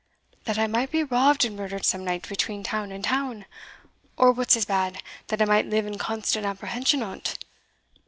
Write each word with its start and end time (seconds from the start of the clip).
"That 0.45 0.57
I 0.57 0.65
might 0.65 0.89
be 0.89 1.03
robbed 1.03 1.45
and 1.45 1.55
murdered 1.55 1.85
some 1.85 2.03
night 2.03 2.27
between 2.27 2.63
town 2.63 2.91
and 2.91 3.03
town? 3.03 3.45
or, 4.17 4.31
what's 4.31 4.57
as 4.57 4.65
bad, 4.65 5.03
that 5.27 5.43
I 5.43 5.45
might 5.45 5.67
live 5.67 5.85
in 5.85 5.99
constant 5.99 6.43
apprehension 6.43 7.03
o't? 7.03 7.37